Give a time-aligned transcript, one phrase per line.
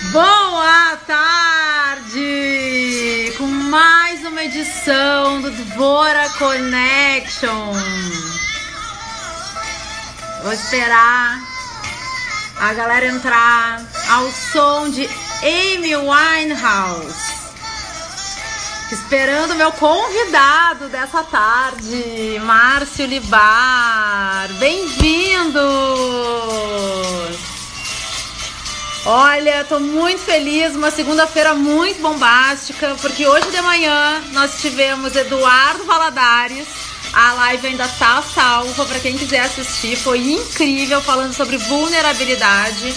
[0.00, 2.14] Boa tarde!
[3.36, 7.72] Com mais uma edição do Dvora Connection.
[10.42, 11.40] Vou esperar
[12.60, 15.04] a galera entrar ao som de
[15.42, 17.36] Amy Winehouse.
[18.92, 24.48] Esperando meu convidado dessa tarde, Márcio Libar.
[24.60, 25.58] Bem-vindos!
[29.06, 35.84] Olha, tô muito feliz, uma segunda-feira muito bombástica, porque hoje de manhã nós tivemos Eduardo
[35.84, 36.66] Valadares.
[37.12, 39.96] A live ainda tá salva para quem quiser assistir.
[39.96, 42.94] Foi incrível falando sobre vulnerabilidade.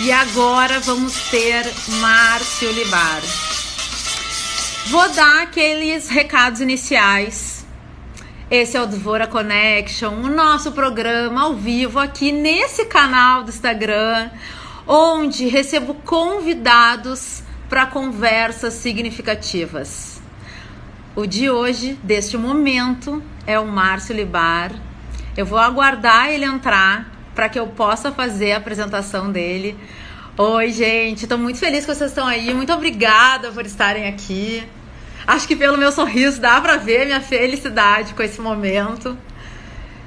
[0.00, 3.20] E agora vamos ter Márcio Libar.
[4.86, 7.64] Vou dar aqueles recados iniciais.
[8.50, 14.30] Esse é o Dvora Connection, o nosso programa ao vivo aqui nesse canal do Instagram,
[14.86, 20.20] onde recebo convidados para conversas significativas.
[21.14, 24.72] O de hoje, deste momento, é o Márcio Libar.
[25.36, 29.76] Eu vou aguardar ele entrar para que eu possa fazer a apresentação dele.
[30.36, 32.52] Oi, gente, estou muito feliz que vocês estão aí.
[32.54, 34.62] Muito obrigada por estarem aqui.
[35.26, 39.16] Acho que pelo meu sorriso dá para ver minha felicidade com esse momento.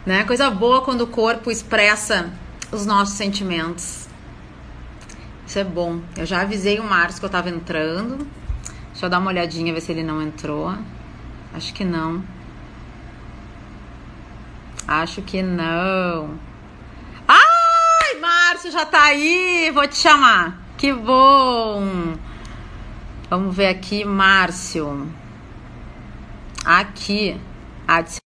[0.05, 0.23] Né?
[0.23, 2.31] Coisa boa quando o corpo expressa
[2.71, 4.04] os nossos sentimentos.
[5.55, 6.01] Isso é bom.
[6.17, 8.27] Eu já avisei o Marcos que eu estava entrando.
[8.89, 10.77] Deixa eu dar uma olhadinha, ver se ele não entrou.
[11.53, 12.21] Acho que não.
[14.85, 16.37] Acho que não.
[17.25, 19.71] Ai, Márcio já tá aí.
[19.73, 20.59] Vou te chamar.
[20.77, 22.17] Que bom.
[23.29, 25.09] Vamos ver aqui, Márcio.
[26.65, 27.39] Aqui.
[27.87, 28.19] Adicione.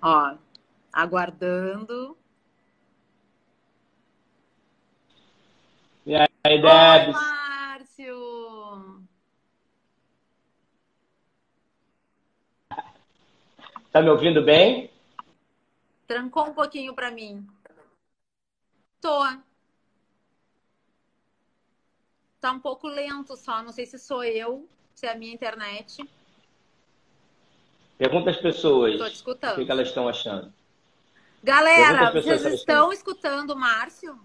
[0.00, 0.43] Ó,
[0.94, 2.16] aguardando.
[6.06, 7.12] E aí, Debs?
[7.12, 9.02] Márcio.
[13.90, 14.90] Tá me ouvindo bem?
[16.06, 17.44] Trancou um pouquinho para mim.
[19.00, 19.24] Tô.
[22.40, 26.08] Tá um pouco lento só, não sei se sou eu, se é a minha internet.
[27.96, 28.98] Pergunta às pessoas.
[28.98, 29.60] Tô te escutando.
[29.60, 30.52] O que elas estão achando?
[31.44, 34.18] Galera, vocês estão escutando o Márcio?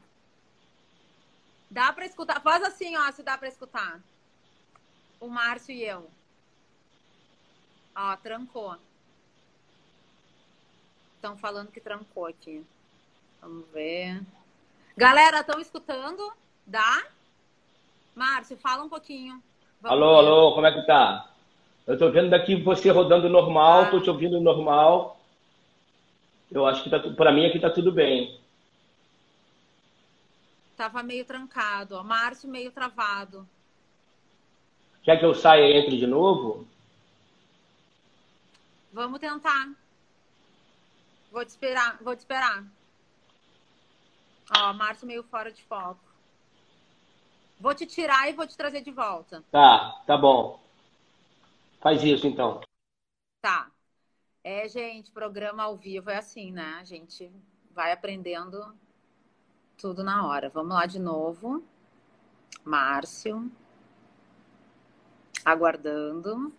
[1.69, 2.39] Dá pra escutar?
[2.41, 3.99] Faz assim, ó, se dá pra escutar.
[5.19, 6.09] O Márcio e eu.
[7.93, 8.77] Ó, trancou.
[11.15, 12.65] Estão falando que trancou aqui.
[13.41, 14.21] Vamos ver.
[14.95, 16.31] Galera, estão escutando?
[16.65, 17.03] Dá?
[18.15, 19.43] Márcio, fala um pouquinho.
[19.81, 20.27] Vamos Alô, ver.
[20.27, 21.29] alô, como é que tá?
[21.85, 23.89] Eu tô vendo daqui você rodando normal, Ah.
[23.91, 25.18] tô te ouvindo normal.
[26.51, 28.39] Eu acho que tá, pra mim aqui tá tudo bem.
[30.75, 32.03] Tava meio trancado, ó.
[32.03, 33.47] Márcio meio travado.
[35.03, 36.67] Quer que eu saia e entre de novo?
[38.91, 39.71] Vamos tentar.
[41.31, 42.63] Vou te esperar, vou te esperar.
[44.57, 45.99] Ó, Márcio meio fora de foco.
[47.59, 49.43] Vou te tirar e vou te trazer de volta.
[49.51, 50.59] Tá, tá bom.
[51.81, 52.61] Faz isso então.
[53.41, 53.68] Tá.
[54.43, 56.77] É, gente, programa ao vivo é assim, né?
[56.79, 57.31] A gente
[57.71, 58.73] vai aprendendo
[59.77, 60.49] tudo na hora.
[60.49, 61.63] Vamos lá de novo.
[62.63, 63.51] Márcio.
[65.43, 66.53] Aguardando.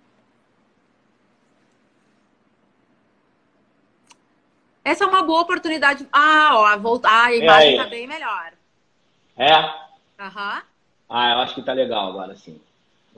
[4.85, 6.07] Essa é uma boa oportunidade.
[6.13, 7.27] Ah, ó, voltar.
[7.27, 7.85] A imagem aí?
[7.85, 8.53] tá bem melhor.
[9.37, 9.53] É?
[10.19, 10.63] Aham.
[11.09, 12.61] Ah, eu acho que tá legal agora sim.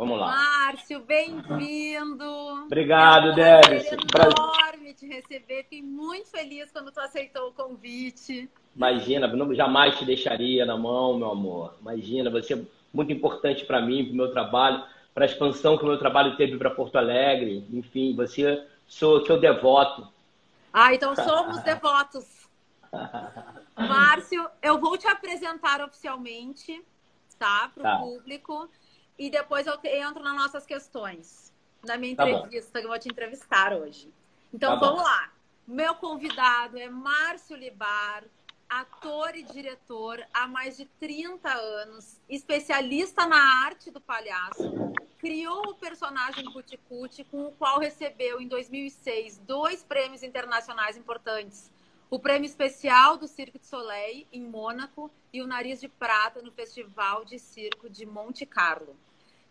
[0.02, 0.26] Vamos lá.
[0.26, 2.24] Márcio, bem-vindo.
[2.64, 5.62] Obrigado, É um enorme te receber.
[5.62, 8.50] Fiquei muito feliz quando tu aceitou o convite.
[8.74, 11.76] Imagina, não, jamais te deixaria na mão, meu amor.
[11.80, 12.62] Imagina, você é
[12.92, 14.82] muito importante para mim, para o meu trabalho,
[15.14, 17.64] para a expansão que o meu trabalho teve para Porto Alegre.
[17.72, 20.08] Enfim, você sou seu devoto.
[20.72, 22.26] Ah, então somos devotos.
[23.78, 26.82] Márcio, eu vou te apresentar oficialmente,
[27.38, 27.70] tá?
[27.72, 27.98] Para o Tá.
[27.98, 28.68] público.
[29.18, 31.52] E depois eu entro nas nossas questões.
[31.84, 32.38] Na minha Tá bom.
[32.38, 34.12] entrevista, que eu vou te entrevistar hoje.
[34.52, 34.86] Então Tá bom.
[34.96, 35.32] vamos lá.
[35.66, 38.24] Meu convidado é Márcio Libar,
[38.68, 44.62] ator e diretor há mais de 30 anos, especialista na arte do palhaço.
[45.18, 51.70] Criou o personagem Cuti Cuti, com o qual recebeu em 2006 dois prêmios internacionais importantes.
[52.12, 56.52] O prêmio especial do Cirque du Soleil, em Mônaco, e o Nariz de Prata no
[56.52, 58.94] Festival de Circo de Monte Carlo.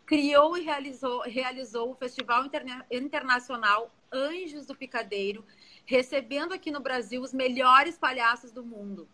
[0.06, 5.44] Criou e realizou, realizou o Festival Interna- Internacional Anjos do Picadeiro,
[5.88, 9.10] recebendo aqui no Brasil os melhores palhaços do mundo.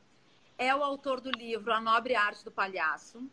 [0.57, 3.31] É o autor do livro A Nobre Arte do Palhaço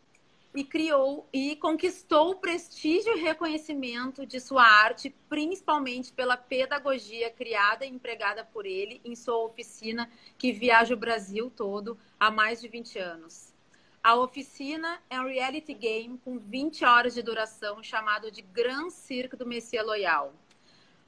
[0.55, 7.85] e criou e conquistou o prestígio e reconhecimento de sua arte, principalmente pela pedagogia criada
[7.85, 12.69] e empregada por ele em sua oficina que viaja o Brasil todo há mais de
[12.69, 13.53] 20 anos.
[14.01, 19.35] A oficina é um reality game com 20 horas de duração chamado de Grand Cirque
[19.35, 20.33] do Messias Loyal.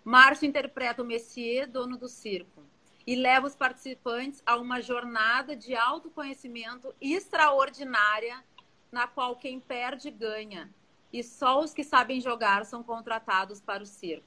[0.04, 2.64] Márcio interpreta o Messier, dono do circo,
[3.06, 8.44] e leva os participantes a uma jornada de autoconhecimento extraordinária
[8.92, 10.70] na qual quem perde ganha
[11.12, 14.26] e só os que sabem jogar são contratados para o circo.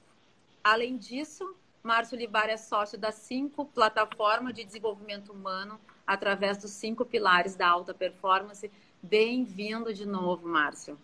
[0.63, 7.05] Além disso, Márcio Libar é sócio da Cinco Plataforma de Desenvolvimento Humano através dos cinco
[7.05, 8.69] pilares da alta performance.
[9.01, 10.97] Bem-vindo de novo, Márcio.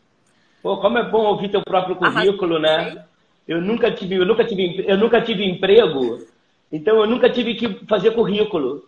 [0.62, 3.06] Pô, como é bom ouvir teu próprio currículo, né?
[3.48, 6.27] Eu nunca tive, eu nunca tive, eu nunca tive emprego,
[6.71, 8.87] então eu nunca tive que fazer currículo.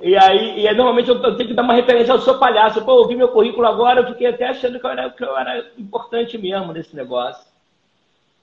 [0.00, 2.84] E aí, e aí, normalmente eu, tenho que dar uma referência, eu sou palhaço.
[2.84, 5.36] Pô, eu ouvi meu currículo agora, eu fiquei até achando que eu era, que eu
[5.36, 7.46] era importante mesmo nesse negócio.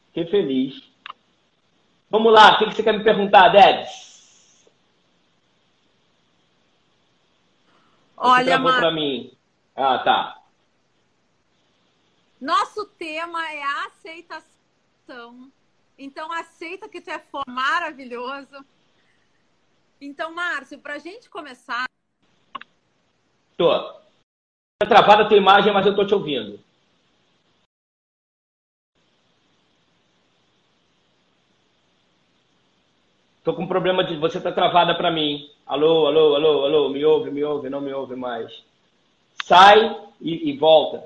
[0.07, 0.81] Fiquei feliz.
[2.09, 4.67] Vamos lá, o que, que você quer me perguntar, Debs?
[8.17, 8.79] Olha, Mar...
[8.79, 9.31] para mim.
[9.75, 10.39] Ah, tá.
[12.39, 15.51] Nosso tema é a aceitação.
[15.97, 18.65] Então, aceita que tu é maravilhoso
[20.05, 21.85] então, Márcio, para a gente começar.
[23.57, 23.71] Tô.
[24.79, 26.59] Tá travada a tua imagem, mas eu tô te ouvindo.
[33.43, 35.49] Tô com um problema de você tá travada para mim.
[35.65, 38.63] Alô, alô, alô, alô, me ouve, me ouve, não me ouve mais.
[39.43, 39.79] Sai
[40.19, 41.03] e, e volta.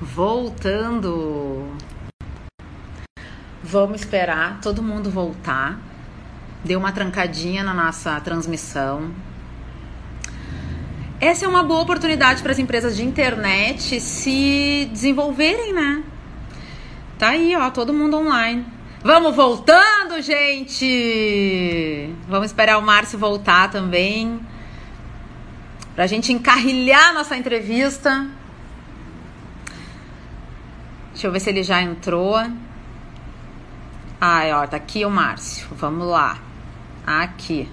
[0.00, 1.76] Voltando.
[3.62, 5.87] Vamos esperar todo mundo voltar
[6.64, 9.10] deu uma trancadinha na nossa transmissão.
[11.20, 16.04] Essa é uma boa oportunidade para as empresas de internet se desenvolverem, né?
[17.18, 18.64] Tá aí, ó, todo mundo online.
[19.02, 22.14] Vamos voltando, gente!
[22.28, 24.40] Vamos esperar o Márcio voltar também.
[25.96, 28.28] Pra gente encarrilhar nossa entrevista.
[31.10, 32.36] Deixa eu ver se ele já entrou.
[34.20, 35.66] Ah, ó, tá aqui o Márcio.
[35.72, 36.47] Vamos lá.
[37.10, 37.66] Aqui.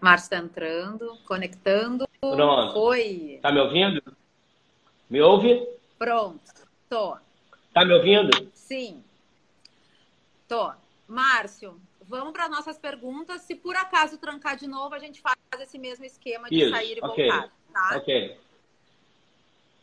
[0.00, 2.08] Márcio está entrando, conectando.
[2.18, 2.72] Pronto.
[2.72, 3.38] Foi.
[3.42, 4.02] Tá me ouvindo?
[5.10, 5.68] Me ouve?
[5.98, 6.50] Pronto.
[6.88, 7.18] Tô.
[7.74, 8.50] Tá me ouvindo?
[8.54, 9.04] Sim.
[10.48, 10.72] Tô.
[11.06, 13.42] Márcio, vamos para nossas perguntas.
[13.42, 16.70] Se por acaso trancar de novo, a gente faz esse mesmo esquema de Isso.
[16.70, 17.30] sair e okay.
[17.30, 17.98] voltar, tá?
[17.98, 18.40] Ok.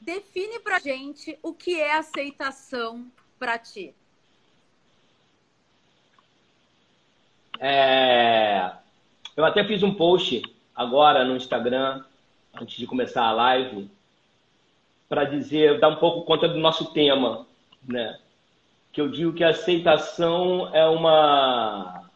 [0.02, 3.94] Define pra gente o que é aceitação para ti?
[7.60, 8.72] É...
[9.36, 10.42] Eu até fiz um post
[10.74, 12.04] agora no Instagram,
[12.54, 13.90] antes de começar a live,
[15.08, 17.46] para dizer, dar um pouco conta do nosso tema,
[17.88, 18.20] né?
[18.92, 22.10] Que eu digo que a aceitação é uma.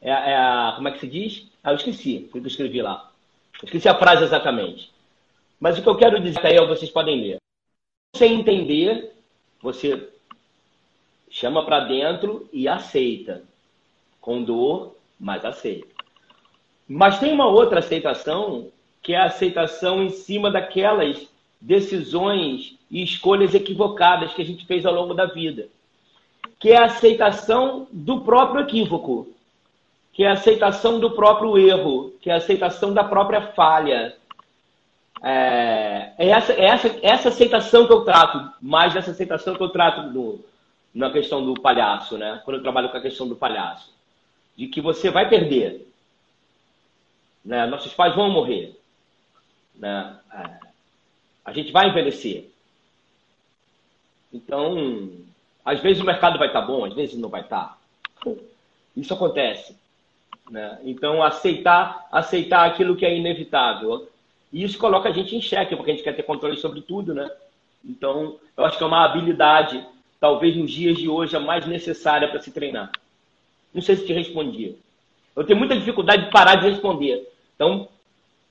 [0.00, 0.72] É, é a.
[0.76, 1.46] Como é que se diz?
[1.64, 3.10] Ah, eu esqueci o que eu escrevi lá.
[3.60, 4.92] Eu esqueci a frase exatamente.
[5.58, 7.36] Mas o que eu quero dizer aí, vocês podem ler.
[8.14, 9.17] Sem entender
[9.60, 10.08] você
[11.30, 13.42] chama para dentro e aceita.
[14.20, 15.88] Com dor, mas aceita.
[16.86, 18.68] Mas tem uma outra aceitação,
[19.02, 21.28] que é a aceitação em cima daquelas
[21.60, 25.68] decisões e escolhas equivocadas que a gente fez ao longo da vida.
[26.58, 29.28] Que é a aceitação do próprio equívoco,
[30.12, 34.16] que é a aceitação do próprio erro, que é a aceitação da própria falha,
[35.22, 39.70] é, é, essa, é essa, essa aceitação que eu trato, mais dessa aceitação que eu
[39.70, 40.44] trato no,
[40.94, 42.40] na questão do palhaço, né?
[42.44, 43.92] Quando eu trabalho com a questão do palhaço.
[44.56, 45.86] De que você vai perder.
[47.44, 47.66] Né?
[47.66, 48.78] Nossos pais vão morrer.
[49.74, 50.16] Né?
[50.32, 50.50] É,
[51.44, 52.50] a gente vai envelhecer.
[54.32, 55.10] Então,
[55.64, 57.78] às vezes o mercado vai estar bom, às vezes não vai estar.
[58.96, 59.76] Isso acontece.
[60.50, 60.78] Né?
[60.84, 64.08] Então, aceitar, aceitar aquilo que é inevitável
[64.52, 67.14] e isso coloca a gente em xeque, porque a gente quer ter controle sobre tudo,
[67.14, 67.30] né?
[67.84, 69.84] Então, eu acho que é uma habilidade,
[70.18, 72.90] talvez nos dias de hoje, a mais necessária para se treinar.
[73.72, 74.76] Não sei se te respondi.
[75.36, 77.30] Eu tenho muita dificuldade de parar de responder.
[77.54, 77.88] Então,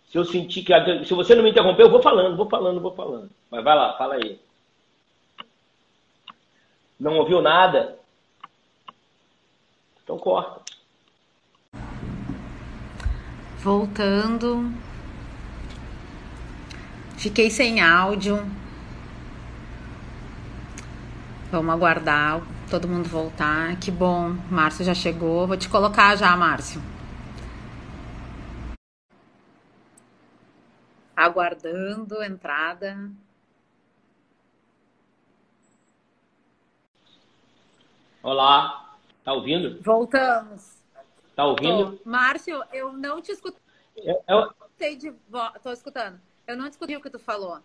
[0.10, 0.74] se eu sentir que.
[1.06, 3.30] Se você não me interromper, eu vou falando, vou falando, vou falando.
[3.52, 4.40] Mas vai lá, fala aí.
[7.00, 7.98] Não ouviu nada?
[10.04, 10.62] Então corta.
[13.58, 14.72] Voltando
[17.18, 18.38] Fiquei sem áudio.
[21.52, 23.76] Vamos aguardar todo mundo voltar.
[23.80, 25.48] Que bom, Márcio já chegou.
[25.48, 26.80] Vou te colocar já, Márcio.
[31.16, 33.10] Aguardando entrada.
[38.22, 39.82] Olá, tá ouvindo?
[39.82, 40.84] Voltamos.
[41.36, 41.98] Tá ouvindo?
[41.98, 42.10] Tô.
[42.10, 43.60] Márcio, eu não te escutei.
[43.96, 44.54] Eu, eu...
[44.78, 45.12] De...
[45.64, 46.27] Tô escutando.
[46.48, 47.60] Eu não discuti o que tu falou.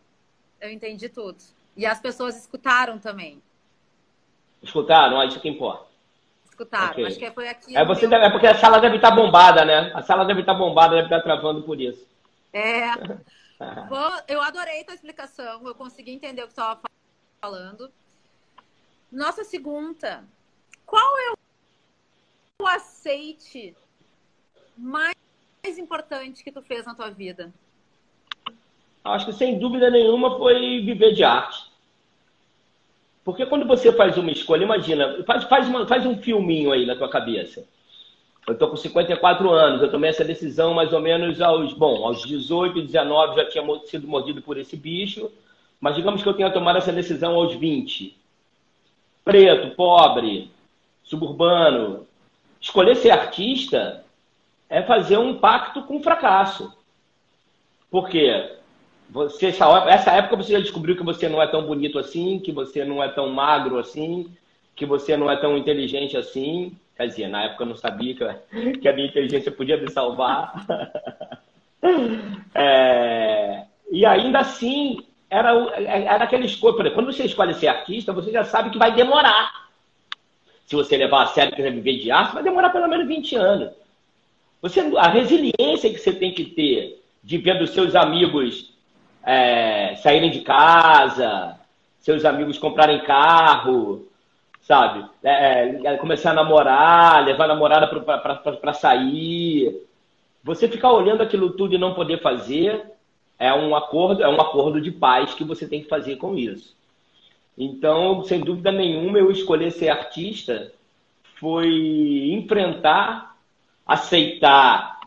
[0.61, 1.39] Eu entendi tudo.
[1.77, 3.41] E as pessoas escutaram também.
[4.61, 5.21] Escutaram?
[5.21, 5.87] Ah, isso que importa.
[6.45, 6.93] Escutaram.
[6.93, 7.07] Okay.
[7.07, 7.77] Acho que foi aqui.
[7.77, 9.93] É, você deve, é porque a sala deve estar bombada, né?
[9.95, 12.07] A sala deve estar bombada, deve estar travando por isso.
[12.53, 12.97] É.
[13.89, 15.65] Bom, eu adorei tua explicação.
[15.67, 16.81] Eu consegui entender o que tu estava
[17.41, 17.91] falando.
[19.11, 20.25] Nossa segunda.
[20.85, 21.33] Qual é
[22.61, 23.77] o aceite
[24.77, 25.15] mais
[25.79, 27.53] importante que tu fez na tua vida?
[29.04, 31.73] Acho que sem dúvida nenhuma foi viver de arte.
[33.25, 36.97] Porque quando você faz uma escolha, imagina, faz, faz, uma, faz um filminho aí na
[36.97, 37.64] tua cabeça.
[38.47, 42.23] Eu estou com 54 anos, eu tomei essa decisão mais ou menos aos, bom, aos
[42.23, 45.30] 18, 19 já tinha sido mordido por esse bicho,
[45.80, 48.16] mas digamos que eu tenha tomado essa decisão aos 20.
[49.25, 50.50] Preto, pobre,
[51.04, 52.06] suburbano.
[52.61, 54.04] Escolher ser artista
[54.68, 56.73] é fazer um pacto com o fracasso.
[57.88, 58.56] Por quê?
[59.12, 62.83] Você, essa época você já descobriu que você não é tão bonito assim, que você
[62.83, 64.35] não é tão magro assim,
[64.75, 66.75] que você não é tão inteligente assim.
[66.97, 68.25] Quer dizer, na época eu não sabia que,
[68.88, 70.66] a minha inteligência podia me salvar.
[72.54, 75.50] é, e ainda assim, era,
[75.83, 76.90] era aquela escolha.
[76.90, 79.69] Quando você escolhe ser artista, você já sabe que vai demorar.
[80.66, 83.37] Se você levar a sério que quiser viver de arte, vai demorar pelo menos 20
[83.37, 83.73] anos.
[84.62, 88.72] Você, a resiliência que você tem que ter de ver dos seus amigos
[89.25, 91.59] é, saírem de casa,
[91.99, 94.09] seus amigos comprarem carro,
[94.62, 95.05] sabe?
[95.23, 99.87] É, é, começar a namorar, levar a namorada para sair.
[100.43, 102.85] Você ficar olhando aquilo tudo e não poder fazer
[103.38, 106.76] é um acordo, é um acordo de paz que você tem que fazer com isso.
[107.57, 110.73] Então, sem dúvida nenhuma, eu escolher ser artista
[111.38, 113.37] foi enfrentar,
[113.87, 115.00] aceitar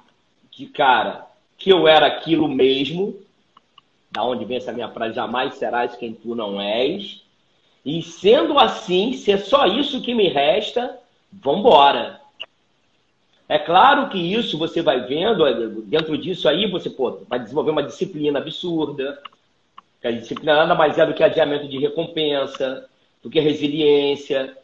[0.51, 1.25] que, cara,
[1.57, 3.15] que eu era aquilo mesmo,
[4.15, 7.21] da onde vem essa minha frase, jamais serás quem tu não és.
[7.85, 10.97] E sendo assim, se é só isso que me resta,
[11.31, 12.21] vambora.
[13.47, 15.53] É claro que isso você vai vendo, é,
[15.85, 19.21] dentro disso aí você pô, vai desenvolver uma disciplina absurda.
[20.01, 22.87] Que a disciplina nada mais é do que adiamento de recompensa,
[23.21, 24.57] do que resiliência,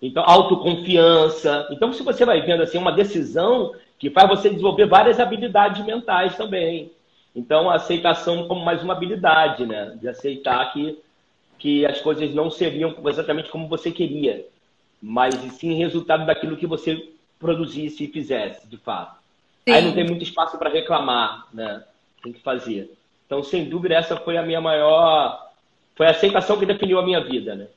[0.00, 1.66] então autoconfiança.
[1.70, 6.36] Então, se você vai vendo assim uma decisão que faz você desenvolver várias habilidades mentais
[6.36, 6.92] também.
[7.36, 9.94] Então, a aceitação como mais uma habilidade, né?
[10.00, 10.98] De aceitar que,
[11.58, 14.48] que as coisas não seriam exatamente como você queria,
[15.02, 19.20] mas sim resultado daquilo que você produzisse e fizesse, de fato.
[19.68, 19.74] Sim.
[19.74, 21.84] Aí não tem muito espaço para reclamar, né?
[22.22, 22.90] Tem que fazer.
[23.26, 25.50] Então, sem dúvida, essa foi a minha maior.
[25.94, 27.68] Foi a aceitação que definiu a minha vida, né?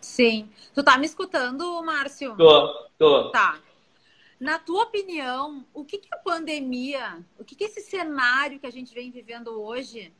[0.00, 0.48] Sim.
[0.74, 2.34] Tu tá me escutando, Márcio?
[2.36, 3.28] Tô, tô.
[3.30, 3.58] Tá.
[4.40, 8.70] Na tua opinião, o que, que a pandemia, o que, que esse cenário que a
[8.70, 10.12] gente vem vivendo hoje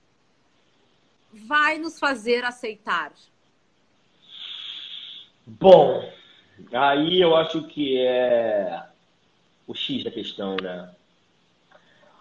[1.32, 3.12] vai nos fazer aceitar?
[5.46, 6.12] Bom,
[6.72, 8.86] aí eu acho que é
[9.66, 10.92] o X da questão, né?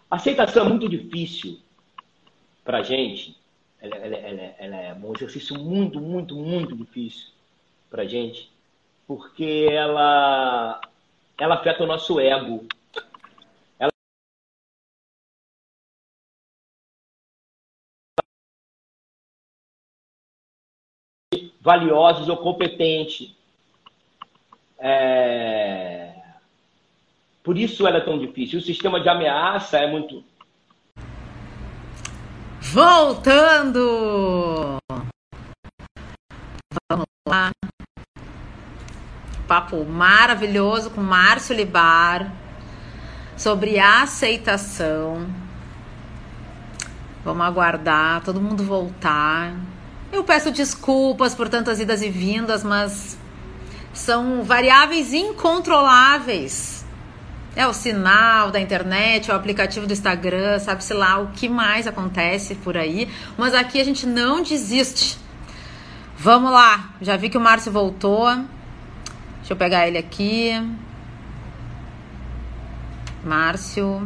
[0.10, 1.60] Aceitação é muito difícil
[2.64, 3.36] para a gente.
[3.82, 7.32] Ela, ela, ela, ela, é um exercício muito, muito, muito difícil
[7.90, 8.52] para a gente,
[9.08, 10.80] porque ela
[11.40, 12.68] ela afeta o nosso ego.
[13.80, 13.92] Ela...
[21.62, 23.36] valiosos ou competentes.
[24.80, 26.14] É...
[27.44, 28.60] Por isso ela é tão difícil.
[28.60, 30.24] O sistema de ameaça é muito.
[32.60, 33.78] Voltando!
[39.48, 42.32] Papo maravilhoso com Márcio Libar
[43.38, 45.26] sobre aceitação.
[47.24, 49.54] Vamos aguardar todo mundo voltar.
[50.12, 53.18] Eu peço desculpas por tantas idas e vindas, mas
[53.94, 56.86] são variáveis incontroláveis.
[57.56, 61.88] É o sinal da internet, é o aplicativo do Instagram, sabe-se lá o que mais
[61.88, 63.10] acontece por aí.
[63.38, 65.18] Mas aqui a gente não desiste.
[66.18, 68.28] Vamos lá, já vi que o Márcio voltou.
[69.48, 70.52] Deixa eu pegar ele aqui.
[73.24, 74.02] Márcio.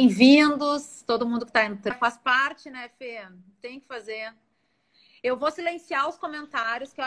[0.00, 1.96] Bem-vindos, todo mundo que está entrando.
[2.00, 3.24] Faz parte, né, Fê?
[3.62, 4.34] Tem que fazer.
[5.22, 7.04] Eu vou silenciar os comentários, que eu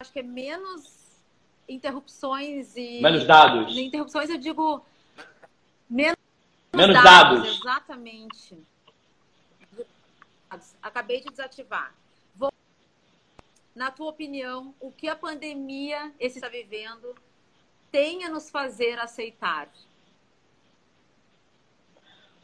[0.00, 1.22] acho que é menos
[1.68, 3.00] interrupções e.
[3.00, 3.78] Menos dados.
[3.78, 4.84] Interrupções, eu digo.
[5.88, 6.18] Menos,
[6.74, 7.60] menos dados, dados.
[7.60, 8.58] Exatamente.
[10.82, 11.94] Acabei de desativar.
[13.74, 17.14] Na tua opinião, o que a pandemia esse está vivendo
[17.90, 19.68] tem a nos fazer aceitar?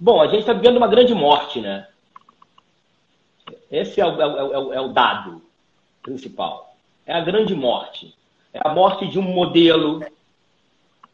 [0.01, 1.87] Bom, a gente está vivendo uma grande morte, né?
[3.71, 5.43] Esse é o, é, o, é o, dado
[6.03, 6.75] principal.
[7.05, 8.15] É a grande morte.
[8.53, 10.03] É a morte de um modelo.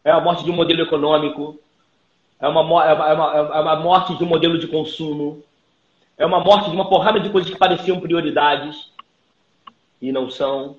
[0.05, 1.59] É a morte de um modelo econômico.
[2.39, 5.43] É uma, é uma, é uma morte de um modelo de consumo.
[6.17, 8.94] É uma morte de uma porrada de coisas que pareciam prioridades
[10.09, 10.77] e não são.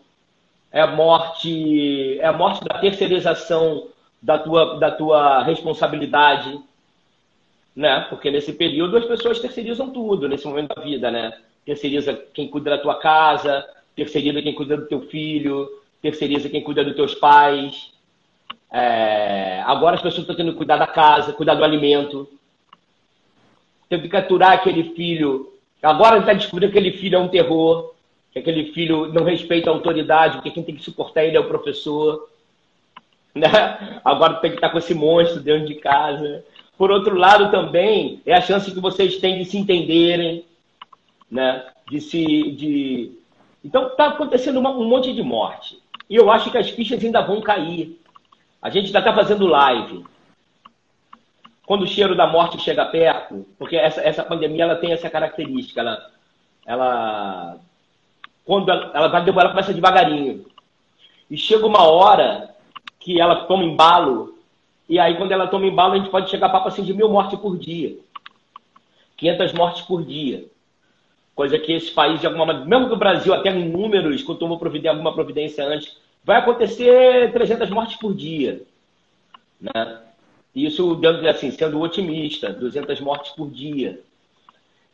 [0.72, 3.88] É a morte, é a morte da terceirização
[4.22, 6.60] da tua, da tua responsabilidade,
[7.76, 8.06] né?
[8.10, 11.34] Porque nesse período as pessoas terceirizam tudo nesse momento da vida, né?
[11.66, 15.68] Terceiriza quem cuida da tua casa, terceiriza quem cuida do teu filho,
[16.02, 17.92] terceiriza quem cuida dos teus pais.
[18.72, 19.64] É...
[19.66, 22.30] Agora as pessoas estão tendo que cuidar da casa, cuidar do alimento,
[23.90, 25.52] teve que capturar aquele filho.
[25.82, 27.95] Agora está descobrindo que aquele filho é um terror,
[28.36, 31.48] que aquele filho não respeita a autoridade, porque quem tem que suportar ele é o
[31.48, 32.30] professor.
[33.34, 33.50] Né?
[34.04, 36.44] Agora tem que estar com esse monstro dentro de casa.
[36.78, 40.44] Por outro lado, também é a chance que vocês têm de se entenderem,
[41.32, 41.66] né?
[41.90, 43.12] De se, de...
[43.64, 45.80] Então está acontecendo uma, um monte de morte.
[46.10, 47.98] E eu acho que as fichas ainda vão cair.
[48.62, 50.04] A gente ainda está fazendo live
[51.66, 55.80] quando o cheiro da morte chega perto, porque essa, essa pandemia ela tem essa característica,
[55.80, 56.12] ela,
[56.66, 57.60] ela
[58.46, 60.46] quando ela, vai ela começa devagarinho.
[61.30, 62.56] E chega uma hora
[63.00, 64.38] que ela toma embalo,
[64.88, 67.40] e aí quando ela toma embalo, a gente pode chegar para assim, de mil mortes
[67.40, 67.98] por dia.
[69.18, 70.46] 500 mortes por dia.
[71.34, 74.40] Coisa que esse país, de alguma maneira, mesmo que o Brasil, até em números, quando
[74.40, 78.62] tomou providência, alguma providência antes, vai acontecer 300 mortes por dia.
[79.60, 80.02] Né?
[80.54, 84.00] Isso dando assim, sendo otimista, 200 mortes por dia.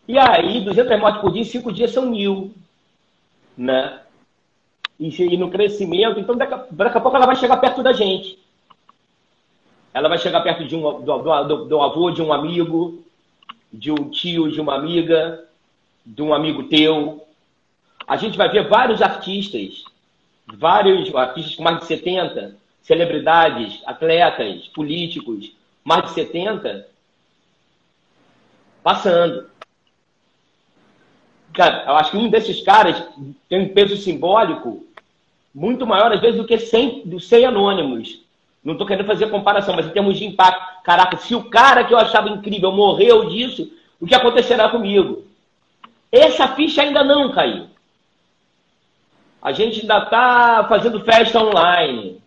[0.07, 2.53] E aí, 200 mortes por dia, em cinco dias são mil,
[3.61, 3.99] né?
[4.99, 7.93] E, e no crescimento, então daqui a, daqui a pouco ela vai chegar perto da
[7.93, 8.39] gente.
[9.93, 13.03] Ela vai chegar perto de um, do, do, do avô, de um amigo,
[13.71, 15.43] de um tio, de uma amiga,
[16.05, 17.25] de um amigo teu.
[18.07, 19.83] A gente vai ver vários artistas,
[20.47, 25.51] vários artistas com mais de 70, celebridades, atletas, políticos,
[25.83, 26.87] mais de 70,
[28.83, 29.49] passando.
[31.53, 33.03] Cara, eu acho que um desses caras
[33.49, 34.85] tem um peso simbólico
[35.53, 38.21] muito maior, às vezes, do que 100, dos 100 anônimos.
[38.63, 40.83] Não estou querendo fazer comparação, mas em termos de impacto.
[40.83, 45.23] Caraca, se o cara que eu achava incrível morreu disso, o que acontecerá comigo?
[46.11, 47.67] Essa ficha ainda não caiu.
[49.41, 52.21] A gente ainda está fazendo festa online.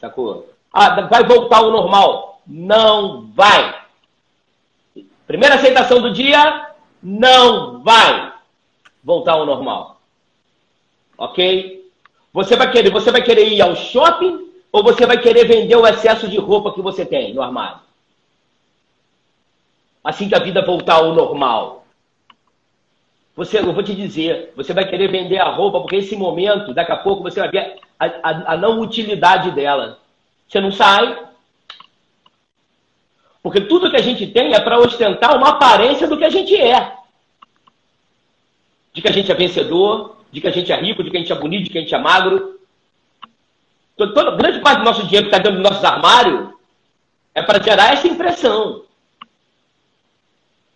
[0.00, 0.48] Sacou?
[0.72, 2.40] Ah, vai voltar ao normal.
[2.46, 3.82] Não vai.
[5.26, 6.67] Primeira aceitação do dia,
[7.02, 8.32] não vai
[9.02, 10.00] voltar ao normal.
[11.16, 11.90] Ok?
[12.32, 15.86] Você vai querer, você vai querer ir ao shopping ou você vai querer vender o
[15.86, 17.80] excesso de roupa que você tem no armário?
[20.04, 21.84] Assim que a vida voltar ao normal.
[23.36, 26.90] Você, eu vou te dizer, você vai querer vender a roupa, porque esse momento, daqui
[26.90, 29.98] a pouco, você vai ver a, a, a não utilidade dela.
[30.48, 31.27] Você não sai.
[33.48, 36.54] Porque tudo que a gente tem é para ostentar uma aparência do que a gente
[36.54, 36.98] é.
[38.92, 41.20] De que a gente é vencedor, de que a gente é rico, de que a
[41.20, 42.60] gente é bonito, de que a gente é magro.
[43.96, 46.50] Toda, grande parte do nosso dinheiro que está dentro dos nossos armários
[47.34, 48.84] é para gerar essa impressão.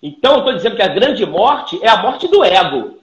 [0.02, 3.00] Então, eu estou dizendo que a grande morte é a morte do ego.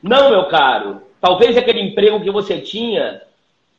[0.00, 1.02] Não, meu caro.
[1.20, 3.22] Talvez aquele emprego que você tinha,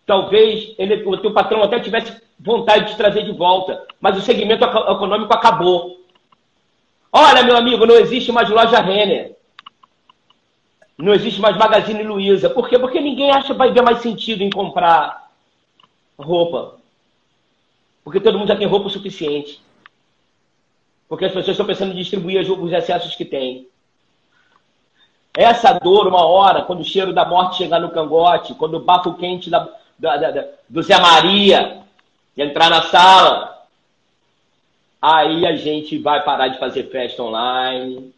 [0.07, 4.21] talvez ele, o teu patrão até tivesse vontade de te trazer de volta, mas o
[4.21, 6.01] segmento econômico acabou.
[7.11, 9.35] Olha, meu amigo, não existe mais loja Renner.
[10.97, 12.49] Não existe mais Magazine Luiza.
[12.49, 12.79] Por quê?
[12.79, 15.29] Porque ninguém acha que vai ver mais sentido em comprar
[16.17, 16.75] roupa.
[18.03, 19.61] Porque todo mundo já tem roupa o suficiente.
[21.07, 23.67] Porque as pessoas estão pensando em distribuir os excessos que têm.
[25.35, 29.13] Essa dor, uma hora, quando o cheiro da morte chegar no cangote, quando o bafo
[29.13, 31.83] quente da, da, da, do Zé Maria
[32.37, 33.65] entrar na sala,
[35.01, 38.13] aí a gente vai parar de fazer festa online.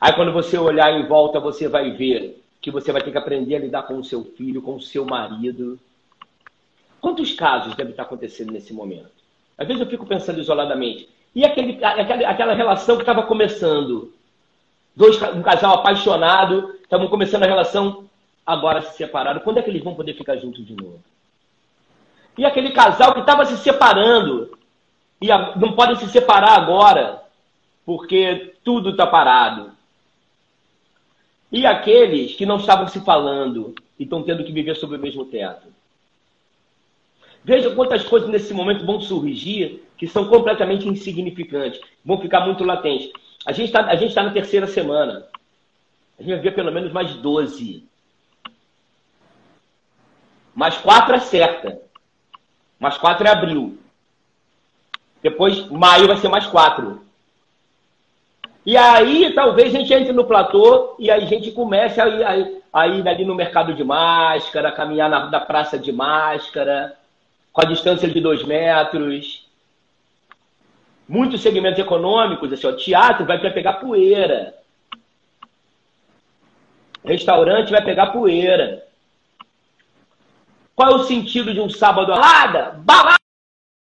[0.00, 3.56] Aí quando você olhar em volta, você vai ver que você vai ter que aprender
[3.56, 5.78] a lidar com o seu filho, com o seu marido.
[7.00, 9.10] Quantos casos devem estar acontecendo nesse momento?
[9.56, 11.08] Às vezes eu fico pensando isoladamente.
[11.34, 14.12] E aquele, aquela, aquela relação que estava começando?
[14.94, 18.07] Dois, um casal apaixonado, estavam começando a relação,
[18.48, 19.40] agora se separaram.
[19.40, 21.02] Quando é que eles vão poder ficar juntos de novo?
[22.38, 24.56] E aquele casal que estava se separando,
[25.20, 27.22] e não podem se separar agora,
[27.84, 29.72] porque tudo está parado.
[31.52, 35.26] E aqueles que não estavam se falando e estão tendo que viver sob o mesmo
[35.26, 35.66] teto.
[37.44, 43.10] Veja quantas coisas nesse momento vão surgir que são completamente insignificantes, vão ficar muito latentes.
[43.44, 45.26] A gente está tá na terceira semana.
[46.18, 47.88] A gente vai ver pelo menos mais 12.
[50.58, 51.80] Mais quatro é certa.
[52.80, 53.78] Mais quatro é abril.
[55.22, 57.00] Depois, maio vai ser mais quatro.
[58.66, 62.24] E aí, talvez a gente entre no platô e aí a gente comece a ir,
[62.24, 66.96] a a ir ali no mercado de máscara, caminhar na da praça de máscara,
[67.52, 69.46] com a distância de dois metros.
[71.08, 74.54] Muitos segmentos econômicos, assim, ó, teatro vai pegar poeira.
[77.04, 78.87] Restaurante vai pegar poeira.
[80.78, 82.06] Qual é o sentido de um sábado?
[82.06, 82.80] Balada!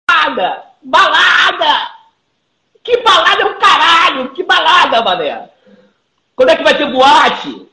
[0.07, 0.63] Balada!
[0.83, 1.91] Balada!
[2.85, 4.35] Que balada é o caralho!
[4.35, 5.49] Que balada, mané!
[6.37, 7.67] Quando é que vai ter boate?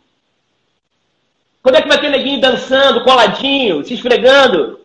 [1.61, 4.79] Quando é que vai ter neguinho dançando, coladinho, se esfregando?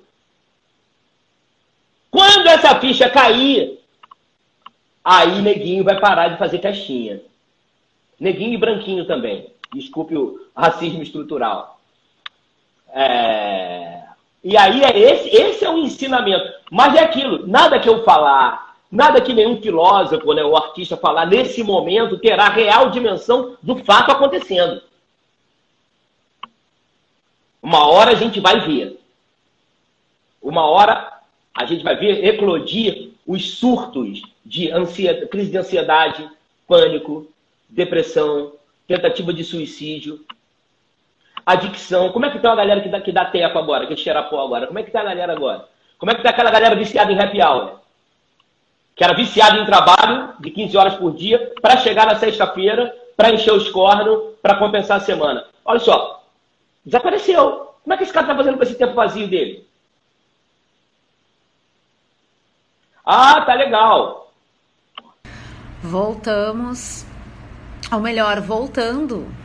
[2.10, 3.78] Quando essa ficha cair,
[5.04, 7.22] aí neguinho vai parar de fazer testinha.
[8.18, 9.54] Neguinho e branquinho também.
[9.72, 11.78] Desculpe o racismo estrutural.
[12.92, 14.02] É...
[14.44, 16.52] E aí é esse, esse é o ensinamento.
[16.70, 21.24] Mas é aquilo, nada que eu falar, nada que nenhum filósofo, né, ou artista falar
[21.24, 24.82] nesse momento terá real dimensão do fato acontecendo.
[27.62, 29.00] Uma hora a gente vai ver.
[30.42, 31.10] Uma hora
[31.54, 36.30] a gente vai ver eclodir os surtos de ansiedade, crise de ansiedade,
[36.68, 37.26] pânico,
[37.66, 38.52] depressão,
[38.86, 40.20] tentativa de suicídio,
[41.44, 42.10] adicção.
[42.12, 44.44] Como é que tá a galera que dá, que dá tempo agora, que cheira pó
[44.44, 44.66] agora?
[44.66, 45.68] Como é que tá a galera agora?
[45.98, 47.80] Como é que tá aquela galera viciada em happy hour?
[48.96, 53.30] Que era viciada em trabalho de 15 horas por dia para chegar na sexta-feira, para
[53.30, 55.44] encher os cornos, para compensar a semana.
[55.64, 56.24] Olha só,
[56.84, 57.74] desapareceu.
[57.82, 59.66] Como é que esse cara tá fazendo com esse tempo vazio dele?
[63.04, 64.32] Ah, tá legal.
[65.82, 67.04] Voltamos.
[67.92, 69.43] Ou melhor, voltando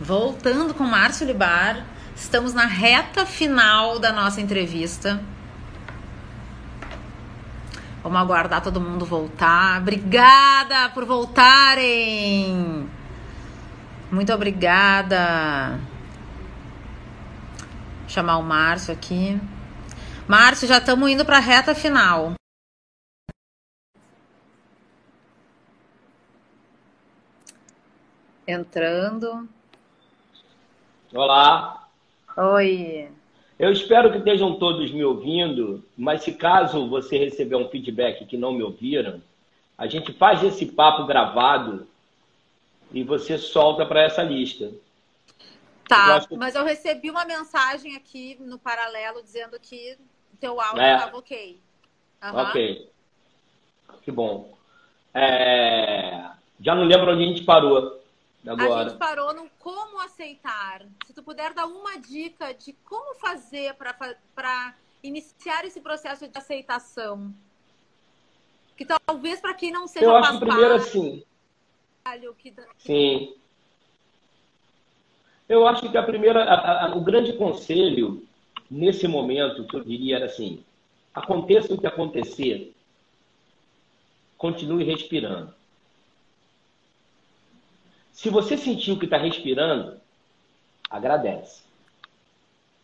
[0.00, 1.84] Voltando com Márcio Libar,
[2.16, 5.22] estamos na reta final da nossa entrevista.
[8.02, 9.78] Vamos aguardar todo mundo voltar.
[9.78, 12.88] Obrigada por voltarem.
[14.10, 15.78] Muito obrigada.
[18.00, 19.38] Vou chamar o Márcio aqui.
[20.26, 22.32] Márcio, já estamos indo para a reta final.
[28.46, 29.59] Entrando.
[31.12, 31.88] Olá.
[32.36, 33.08] Oi.
[33.58, 38.36] Eu espero que estejam todos me ouvindo, mas se caso você receber um feedback que
[38.36, 39.20] não me ouviram,
[39.76, 41.86] a gente faz esse papo gravado
[42.92, 44.70] e você solta para essa lista.
[45.88, 49.98] Tá, eu mas eu recebi uma mensagem aqui no paralelo dizendo que
[50.38, 51.18] teu áudio estava é.
[51.18, 51.60] ok.
[52.22, 52.38] Uhum.
[52.38, 52.90] Ok.
[54.02, 54.56] Que bom.
[55.12, 56.30] É...
[56.60, 57.99] Já não lembro onde a gente parou.
[58.46, 58.74] Agora.
[58.74, 60.86] A gente parou no como aceitar.
[61.06, 63.74] Se tu puder dar uma dica de como fazer
[64.34, 67.34] para iniciar esse processo de aceitação.
[68.76, 71.22] Que talvez para quem não seja Eu acho que primeiro assim.
[72.38, 72.54] Que...
[72.78, 73.34] Sim.
[75.48, 78.26] Eu acho que a primeira, a, a, o grande conselho
[78.70, 80.64] nesse momento que eu diria era assim:
[81.12, 82.74] aconteça o que acontecer,
[84.38, 85.52] continue respirando.
[88.12, 90.00] Se você sentiu que está respirando,
[90.88, 91.62] agradece.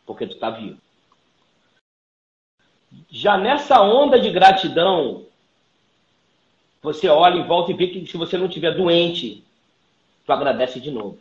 [0.05, 0.79] Porque tu está vivo.
[3.11, 5.27] Já nessa onda de gratidão,
[6.81, 9.45] você olha em volta e vê que se você não estiver doente,
[10.25, 11.19] tu agradece de novo.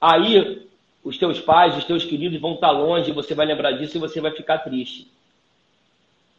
[0.00, 0.68] Aí
[1.04, 4.20] os teus pais, os teus queridos vão estar longe, você vai lembrar disso e você
[4.20, 5.10] vai ficar triste.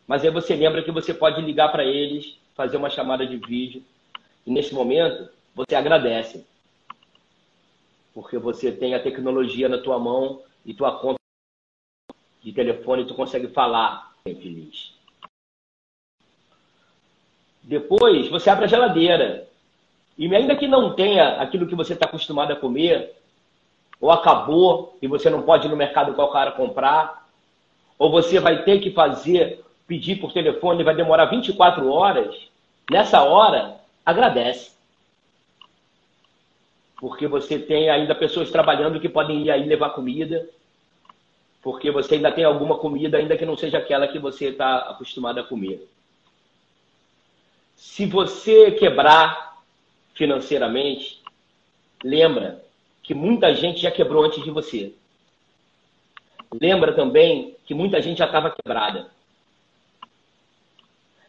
[0.05, 3.81] Mas aí você lembra que você pode ligar para eles, fazer uma chamada de vídeo
[4.45, 6.45] e nesse momento, você agradece.
[8.13, 11.19] Porque você tem a tecnologia na tua mão e tua conta
[12.41, 14.93] de telefone tu consegue falar bem feliz.
[17.63, 19.47] Depois, você abre a geladeira.
[20.17, 23.15] E ainda que não tenha aquilo que você está acostumado a comer,
[23.99, 27.27] ou acabou e você não pode ir no mercado qualquer comprar,
[27.97, 32.35] ou você vai ter que fazer pedir por telefone vai demorar 24 horas,
[32.89, 34.71] nessa hora, agradece.
[36.97, 40.47] Porque você tem ainda pessoas trabalhando que podem ir aí levar comida,
[41.61, 45.39] porque você ainda tem alguma comida, ainda que não seja aquela que você está acostumado
[45.39, 45.87] a comer.
[47.75, 49.61] Se você quebrar
[50.13, 51.21] financeiramente,
[52.03, 52.63] lembra
[53.01, 54.93] que muita gente já quebrou antes de você.
[56.61, 59.11] Lembra também que muita gente já estava quebrada.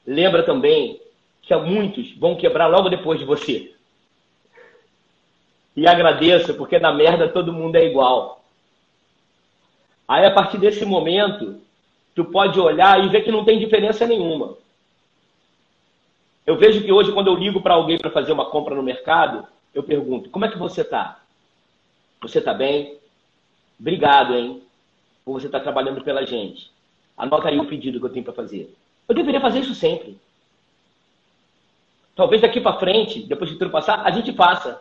[0.07, 1.01] Lembra também
[1.47, 3.75] que muitos vão quebrar logo depois de você.
[5.77, 8.43] E agradeça, porque na merda todo mundo é igual.
[10.07, 11.61] Aí, a partir desse momento,
[12.15, 14.57] tu pode olhar e ver que não tem diferença nenhuma.
[16.47, 19.47] Eu vejo que hoje, quando eu ligo para alguém para fazer uma compra no mercado,
[19.75, 21.21] eu pergunto: como é que você está?
[22.21, 22.99] Você está bem?
[23.81, 24.63] Obrigado, hein?
[25.25, 26.71] Por você estar tá trabalhando pela gente.
[27.17, 28.75] Anota aí o pedido que eu tenho para fazer.
[29.09, 30.19] Eu deveria fazer isso sempre.
[32.15, 34.81] Talvez daqui para frente, depois de tudo passar, a gente faça.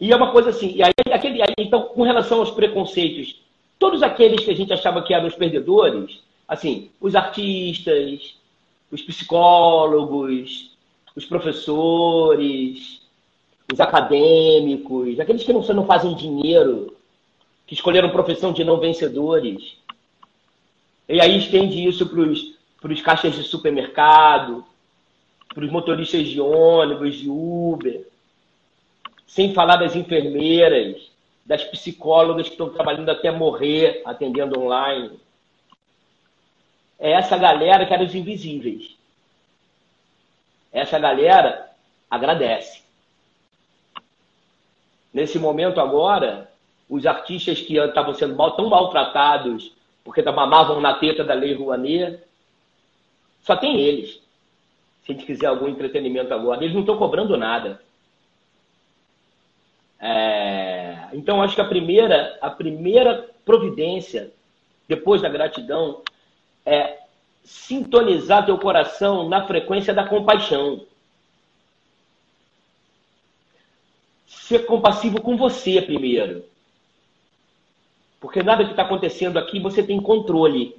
[0.00, 3.40] E é uma coisa assim, e aí, aquele, aí, então, com relação aos preconceitos,
[3.78, 8.36] todos aqueles que a gente achava que eram os perdedores, assim, os artistas,
[8.90, 10.70] os psicólogos,
[11.14, 13.02] os professores,
[13.72, 16.96] os acadêmicos, aqueles que não, não fazem dinheiro,
[17.66, 19.76] que escolheram profissão de não vencedores.
[21.08, 22.57] E aí estende isso para os
[23.02, 24.64] caixas de supermercado,
[25.54, 28.06] para os motoristas de ônibus, de Uber,
[29.26, 31.10] sem falar das enfermeiras,
[31.44, 35.18] das psicólogas que estão trabalhando até morrer atendendo online.
[36.98, 38.96] É essa galera que era os invisíveis.
[40.72, 41.70] Essa galera
[42.10, 42.82] agradece.
[45.12, 46.50] Nesse momento agora,
[46.88, 49.72] os artistas que estavam sendo mal, tão maltratados
[50.04, 52.20] porque mamavam na teta da Lei Rouanet,
[53.48, 54.20] só tem eles.
[55.02, 57.80] Se a gente quiser algum entretenimento agora, eles não estão cobrando nada.
[59.98, 61.08] É...
[61.14, 64.30] Então, acho que a primeira, a primeira providência,
[64.86, 66.02] depois da gratidão,
[66.66, 66.98] é
[67.42, 70.84] sintonizar teu coração na frequência da compaixão.
[74.26, 76.44] Ser compassivo com você primeiro.
[78.20, 80.77] Porque nada que está acontecendo aqui você tem controle.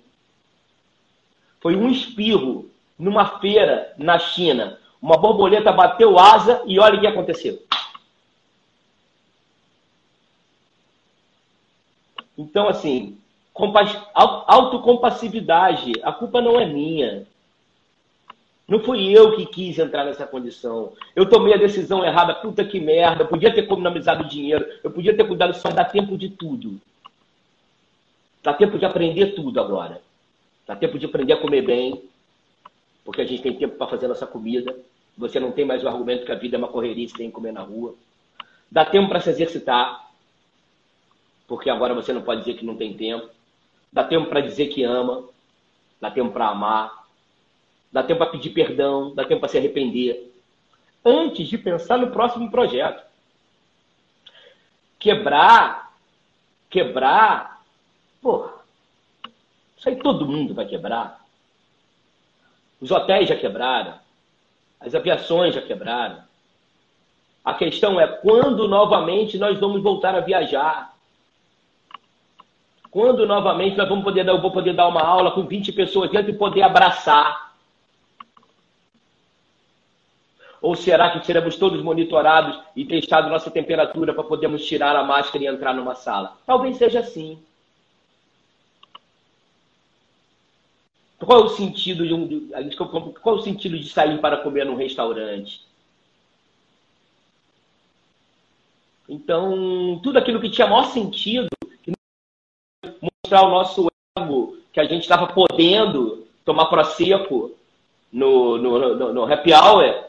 [1.61, 4.77] Foi um espirro numa feira na China.
[5.01, 7.61] Uma borboleta bateu asa e olha o que aconteceu.
[12.37, 13.17] Então, assim,
[13.53, 15.93] autocompassividade.
[16.03, 17.25] A culpa não é minha.
[18.67, 20.93] Não fui eu que quis entrar nessa condição.
[21.15, 23.23] Eu tomei a decisão errada, puta que merda.
[23.23, 26.79] Eu podia ter economizado dinheiro, eu podia ter cuidado, só dá tempo de tudo.
[28.43, 29.99] Dá tempo de aprender tudo agora.
[30.69, 32.07] Dá tempo de aprender a comer bem,
[33.03, 34.77] porque a gente tem tempo para fazer nossa comida.
[35.17, 37.33] Você não tem mais o argumento que a vida é uma correria, você tem que
[37.33, 37.95] comer na rua.
[38.69, 40.11] Dá tempo para se exercitar,
[41.47, 43.27] porque agora você não pode dizer que não tem tempo.
[43.91, 45.23] Dá tempo para dizer que ama,
[45.99, 47.03] dá tempo para amar,
[47.91, 50.31] dá tempo para pedir perdão, dá tempo para se arrepender.
[51.03, 53.03] Antes de pensar no próximo projeto.
[54.99, 55.91] Quebrar,
[56.69, 57.59] quebrar,
[58.21, 58.58] pô,
[59.79, 61.21] isso aí todo mundo vai quebrar.
[62.81, 63.93] Os hotéis já quebraram,
[64.77, 66.21] as aviações já quebraram.
[67.45, 70.93] A questão é quando novamente nós vamos voltar a viajar.
[72.91, 76.31] Quando novamente nós vamos poder, eu vou poder dar uma aula com 20 pessoas dentro
[76.31, 77.53] e poder abraçar?
[80.61, 85.45] Ou será que seremos todos monitorados e testado nossa temperatura para podermos tirar a máscara
[85.45, 86.37] e entrar numa sala?
[86.45, 87.41] Talvez seja assim.
[91.29, 92.49] Qual é o sentido de um,
[93.21, 95.61] qual é o sentido de sair para comer num restaurante?
[99.07, 101.47] Então, tudo aquilo que tinha maior sentido
[102.99, 107.55] mostrar o nosso ego, que a gente estava podendo tomar prosecco
[108.11, 110.05] no, no, no, no happy hour,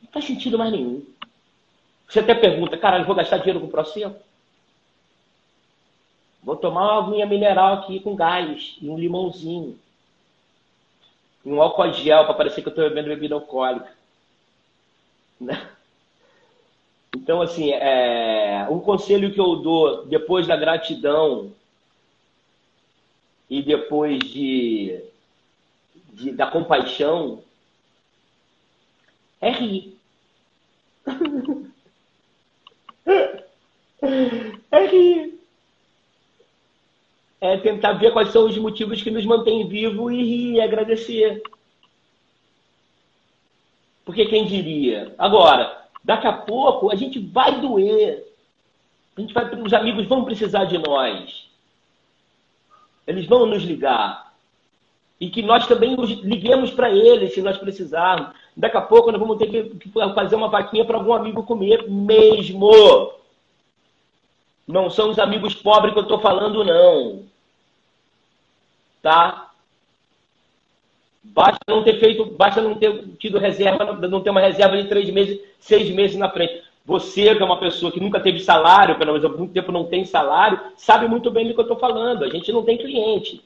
[0.00, 1.04] não faz sentido mais nenhum.
[2.08, 4.22] Você até pergunta, cara, eu vou gastar dinheiro com prosecco?
[6.42, 9.78] Vou tomar uma aguinha mineral aqui com gás e um limãozinho.
[11.44, 13.92] E um álcool gel para parecer que eu estou bebendo bebida alcoólica.
[17.12, 21.52] Então, assim, é, um conselho que eu dou depois da gratidão
[23.48, 25.02] e depois de,
[26.12, 27.42] de da compaixão
[29.40, 29.98] é rir.
[34.70, 35.39] é rir.
[37.40, 41.42] É tentar ver quais são os motivos que nos mantêm vivos e rir e agradecer.
[44.04, 45.14] Porque quem diria?
[45.16, 48.26] Agora, daqui a pouco a gente vai doer.
[49.16, 51.48] A gente vai, os amigos vão precisar de nós.
[53.06, 54.30] Eles vão nos ligar.
[55.18, 58.34] E que nós também liguemos para eles se nós precisarmos.
[58.56, 62.70] Daqui a pouco nós vamos ter que fazer uma vaquinha para algum amigo comer mesmo.
[64.70, 67.24] Não são os amigos pobres que eu estou falando, não.
[69.02, 69.50] Tá?
[71.22, 75.10] Basta não ter feito, basta não ter tido reserva, não ter uma reserva de três
[75.10, 76.62] meses, seis meses na frente.
[76.86, 79.84] Você, que é uma pessoa que nunca teve salário, pelo menos há muito tempo não
[79.84, 82.24] tem salário, sabe muito bem do que eu estou falando.
[82.24, 83.42] A gente não tem cliente.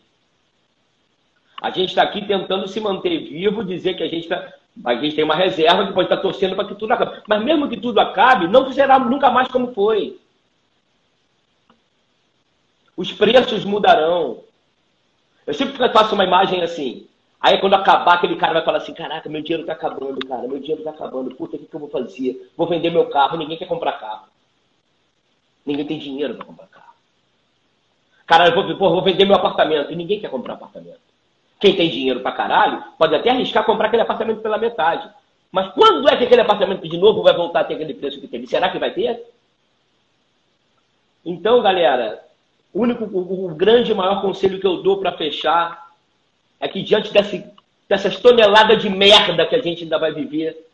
[1.60, 4.52] A gente está aqui tentando se manter vivo, dizer que a gente, tá,
[4.84, 7.22] a gente tem uma reserva que pode estar tá torcendo para que tudo acabe.
[7.26, 10.18] Mas mesmo que tudo acabe, não será nunca mais como foi.
[12.96, 14.42] Os preços mudarão.
[15.46, 17.06] Eu sempre faço uma imagem assim.
[17.40, 20.58] Aí quando acabar, aquele cara vai falar assim, caraca, meu dinheiro tá acabando, cara, meu
[20.58, 21.34] dinheiro tá acabando.
[21.34, 22.50] Puta, o que, que eu vou fazer?
[22.56, 24.26] Vou vender meu carro, ninguém quer comprar carro.
[25.66, 26.94] Ninguém tem dinheiro para comprar carro.
[28.26, 31.00] Cara, eu vou, vou vender meu apartamento ninguém quer comprar apartamento.
[31.60, 35.08] Quem tem dinheiro pra caralho pode até arriscar comprar aquele apartamento pela metade.
[35.52, 38.26] Mas quando é que aquele apartamento de novo vai voltar a ter aquele preço que
[38.26, 38.46] teve?
[38.46, 39.22] Será que vai ter?
[41.24, 42.22] Então, galera,
[42.74, 45.92] o único, o, grande e maior conselho que eu dou para fechar
[46.58, 47.44] é que diante desse,
[47.88, 50.66] dessas toneladas de merda que a gente ainda vai viver,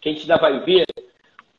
[0.00, 0.86] que a gente ainda vai ver,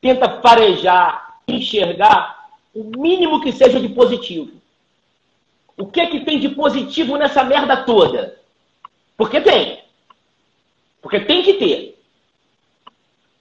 [0.00, 4.50] tenta farejar, enxergar o mínimo que seja de positivo.
[5.76, 8.40] O que é que tem de positivo nessa merda toda?
[9.14, 9.80] Porque tem.
[11.02, 11.98] Porque tem que ter.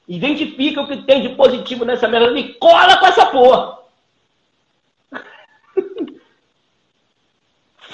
[0.05, 3.84] Identifica o que tem de positivo nessa merda e cola com essa porra.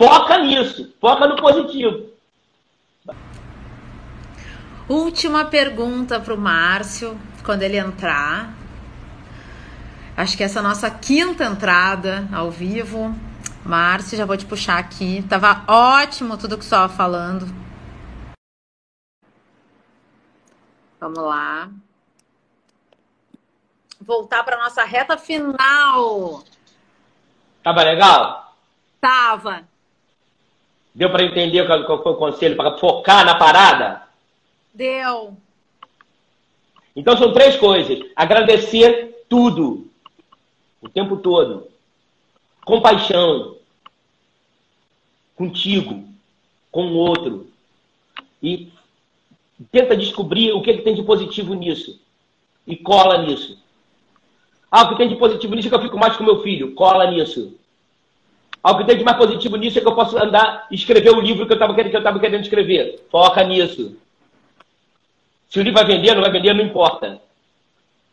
[0.02, 2.10] Foca nisso, foca no positivo.
[4.90, 8.52] Última pergunta para o Márcio, quando ele entrar.
[10.18, 13.16] Acho que essa é a nossa quinta entrada ao vivo.
[13.64, 15.24] Márcio, já vou te puxar aqui.
[15.30, 17.46] Tava ótimo tudo que você estava falando.
[21.00, 21.70] Vamos lá.
[24.02, 26.44] Voltar para nossa reta final.
[27.62, 28.56] Tava legal?
[29.00, 29.70] Tava.
[30.94, 34.04] Deu para entender qual foi o conselho para focar na parada?
[34.74, 35.36] Deu.
[36.96, 39.90] Então são três coisas: agradecer tudo,
[40.82, 41.68] o tempo todo,
[42.66, 43.56] compaixão
[45.36, 46.08] contigo,
[46.72, 47.52] com o outro
[48.42, 48.72] e
[49.72, 52.00] tenta descobrir o que, é que tem de positivo nisso
[52.66, 53.62] e cola nisso.
[54.72, 56.74] Ah, o que tem de positivo nisso é que eu fico mais com meu filho,
[56.74, 57.58] cola nisso.
[58.64, 61.20] Algo que tem de mais positivo nisso é que eu posso andar e escrever o
[61.20, 63.04] livro que eu estava querendo, querendo escrever.
[63.10, 63.98] Foca nisso.
[65.50, 67.20] Se o livro vai vender, não vai vender, não importa.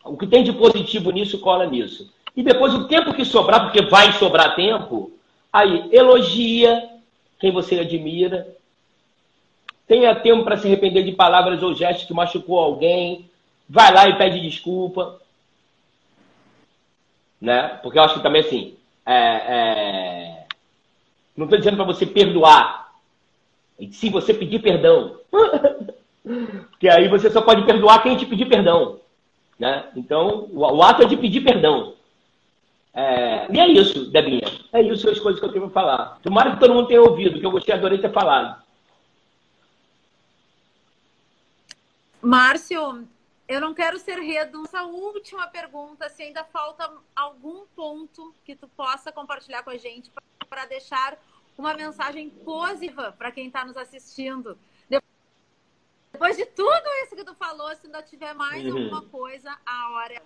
[0.03, 2.11] O que tem de positivo nisso, cola nisso.
[2.35, 5.11] E depois, o tempo que sobrar, porque vai sobrar tempo,
[5.53, 6.89] aí elogia
[7.39, 8.47] quem você admira.
[9.87, 13.29] Tenha tempo para se arrepender de palavras ou gestos que machucou alguém.
[13.67, 15.19] Vai lá e pede desculpa.
[17.39, 17.79] Né?
[17.83, 18.75] Porque eu acho que também assim.
[19.05, 20.38] É, é
[21.39, 22.93] não estou dizendo para você perdoar.
[23.91, 25.19] Se você pedir perdão.
[26.69, 28.99] Porque aí você só pode perdoar quem te pedir perdão.
[29.57, 29.89] Né?
[29.95, 31.95] Então, o, ato é de pedir perdão.
[32.93, 34.47] É, e é isso, Debinha.
[34.73, 36.19] É isso as coisas que eu tenho para falar.
[36.21, 38.61] Tomara que todo mundo tenha ouvido, que eu gostei, adorei ter falado.
[42.21, 43.07] Márcio,
[43.47, 44.75] eu não quero ser redundante.
[44.75, 50.11] última pergunta, se ainda falta algum ponto que tu possa compartilhar com a gente
[50.49, 51.17] para deixar
[51.57, 54.57] uma mensagem positiva para quem está nos assistindo.
[56.11, 58.77] Depois de tudo isso que tu falou, se ainda tiver mais uhum.
[58.77, 60.21] alguma coisa, a hora é.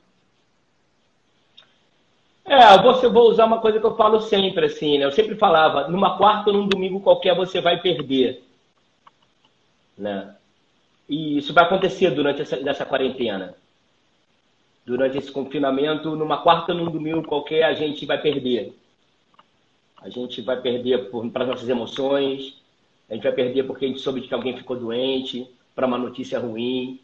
[2.45, 5.05] É, você vou usar uma coisa que eu falo sempre, assim, né?
[5.05, 8.43] Eu sempre falava, numa quarta ou num domingo qualquer você vai perder.
[9.97, 10.35] Né?
[11.07, 13.55] E isso vai acontecer durante essa, essa quarentena.
[14.85, 18.75] Durante esse confinamento, numa quarta ou num domingo qualquer, a gente vai perder.
[20.03, 22.61] A gente vai perder para nossas emoções,
[23.09, 26.37] a gente vai perder porque a gente soube que alguém ficou doente, para uma notícia
[26.39, 26.99] ruim.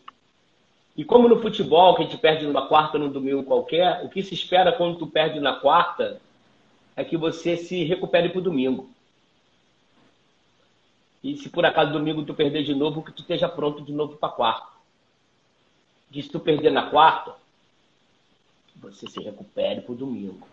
[0.95, 4.10] E como no futebol, que a gente perde numa quarta ou num domingo qualquer, o
[4.10, 6.22] que se espera quando tu perde na quarta
[6.93, 8.89] é que você se recupere para o domingo.
[11.24, 14.18] E se por acaso domingo tu perder de novo, que tu esteja pronto de novo
[14.18, 14.68] para quarta.
[16.12, 17.34] E se tu perder na quarta,
[18.76, 20.45] você se recupere para o domingo.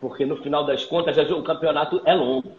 [0.00, 2.56] Porque no final das contas, o campeonato é longo.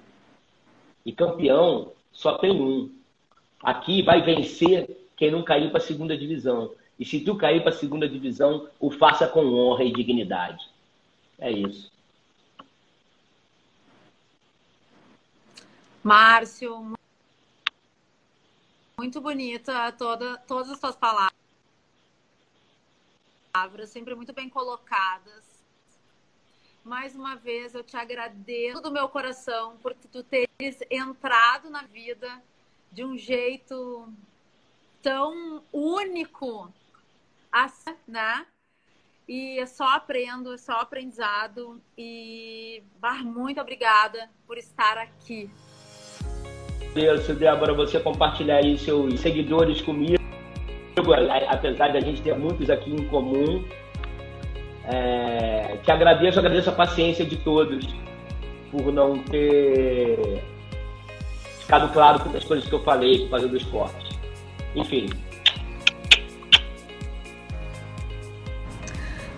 [1.06, 2.94] E campeão só tem um.
[3.64, 6.74] Aqui vai vencer quem não cair para a segunda divisão.
[7.00, 10.70] E se tu cair para a segunda divisão, o faça com honra e dignidade.
[11.40, 11.92] É isso.
[16.04, 16.96] Márcio,
[18.98, 21.32] muito bonita toda, todas as suas palavras,
[23.86, 25.51] sempre muito bem colocadas.
[26.84, 32.42] Mais uma vez eu te agradeço do meu coração por tu teres entrado na vida
[32.92, 34.12] de um jeito
[35.02, 36.74] tão único,
[37.52, 38.46] assim, né?
[39.28, 41.80] E é só aprendo, é só aprendizado.
[41.96, 45.50] E Bar, muito obrigada por estar aqui.
[46.92, 50.22] Agradeço, Débora, você compartilhar aí seus seguidores comigo.
[51.48, 53.64] Apesar de a gente ter muitos aqui em comum.
[54.86, 57.88] É, te agradeço, agradeço a paciência de todos
[58.72, 60.44] por não ter
[61.60, 64.20] ficado claro todas as coisas que eu falei por causa do esporte.
[64.76, 65.10] Enfim.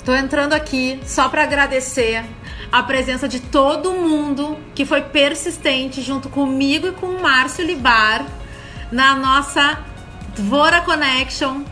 [0.05, 2.25] Tô entrando aqui só para agradecer
[2.71, 8.25] a presença de todo mundo que foi persistente junto comigo e com o Márcio Libar
[8.91, 9.79] na nossa
[10.35, 11.63] Dvora Connection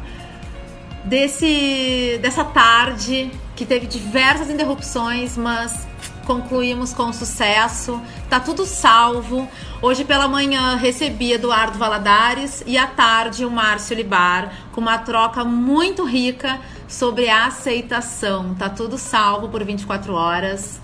[1.04, 3.32] desse, dessa tarde
[3.62, 5.88] que teve diversas interrupções, mas
[6.26, 8.02] concluímos com sucesso.
[8.28, 9.48] Tá tudo salvo.
[9.84, 15.44] Hoje pela manhã recebi Eduardo Valadares e à tarde o Márcio Libar com uma troca
[15.44, 18.56] muito rica sobre a aceitação.
[18.56, 20.82] Tá tudo salvo por 24 horas.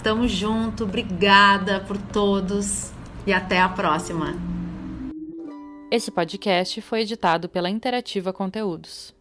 [0.00, 2.92] Tamo junto, obrigada por todos
[3.26, 4.36] e até a próxima.
[5.90, 9.18] Esse podcast foi editado pela Interativa Conteúdos.